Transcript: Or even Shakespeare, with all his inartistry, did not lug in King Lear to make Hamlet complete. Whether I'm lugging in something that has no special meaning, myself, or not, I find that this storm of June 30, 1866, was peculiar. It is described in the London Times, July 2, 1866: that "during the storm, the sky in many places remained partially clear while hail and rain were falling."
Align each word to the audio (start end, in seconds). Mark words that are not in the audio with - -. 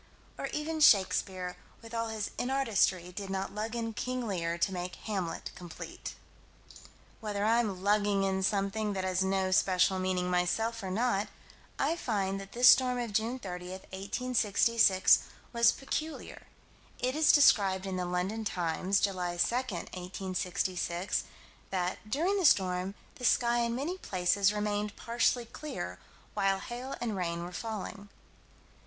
Or 0.35 0.47
even 0.47 0.79
Shakespeare, 0.79 1.57
with 1.83 1.93
all 1.93 2.07
his 2.07 2.31
inartistry, 2.39 3.11
did 3.13 3.29
not 3.29 3.53
lug 3.53 3.75
in 3.75 3.93
King 3.93 4.27
Lear 4.27 4.57
to 4.57 4.73
make 4.73 4.95
Hamlet 4.95 5.51
complete. 5.53 6.15
Whether 7.19 7.45
I'm 7.45 7.83
lugging 7.83 8.23
in 8.23 8.41
something 8.41 8.93
that 8.93 9.03
has 9.03 9.23
no 9.23 9.51
special 9.51 9.99
meaning, 9.99 10.27
myself, 10.31 10.81
or 10.81 10.89
not, 10.89 11.27
I 11.77 11.95
find 11.95 12.41
that 12.41 12.53
this 12.53 12.67
storm 12.67 12.97
of 12.97 13.13
June 13.13 13.37
30, 13.37 13.69
1866, 13.69 15.19
was 15.53 15.71
peculiar. 15.71 16.47
It 16.97 17.15
is 17.15 17.31
described 17.31 17.85
in 17.85 17.97
the 17.97 18.05
London 18.07 18.43
Times, 18.43 19.01
July 19.01 19.37
2, 19.37 19.55
1866: 19.55 21.25
that 21.69 22.09
"during 22.09 22.39
the 22.39 22.45
storm, 22.47 22.95
the 23.17 23.23
sky 23.23 23.59
in 23.59 23.75
many 23.75 23.99
places 23.99 24.51
remained 24.51 24.95
partially 24.95 25.45
clear 25.45 25.99
while 26.33 26.57
hail 26.59 26.95
and 26.99 27.15
rain 27.15 27.43
were 27.43 27.51
falling." 27.53 28.09